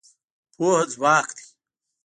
پوهه 0.53 0.81
ځواک 0.91 1.27
دی. 1.37 1.45